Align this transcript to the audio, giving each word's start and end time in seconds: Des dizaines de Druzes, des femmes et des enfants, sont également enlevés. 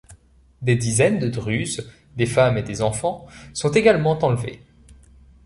Des 0.63 0.75
dizaines 0.77 1.19
de 1.19 1.27
Druzes, 1.27 1.85
des 2.15 2.25
femmes 2.25 2.57
et 2.57 2.63
des 2.63 2.81
enfants, 2.81 3.27
sont 3.53 3.69
également 3.69 4.17
enlevés. 4.17 4.63